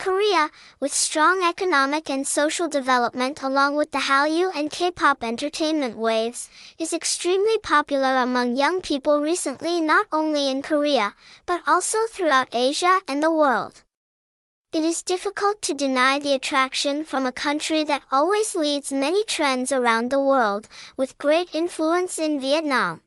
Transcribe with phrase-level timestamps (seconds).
[0.00, 0.48] Korea,
[0.80, 6.94] with strong economic and social development along with the Hallyu and K-pop entertainment waves, is
[6.94, 13.22] extremely popular among young people recently not only in Korea, but also throughout Asia and
[13.22, 13.82] the world.
[14.72, 19.70] It is difficult to deny the attraction from a country that always leads many trends
[19.70, 23.02] around the world, with great influence in Vietnam.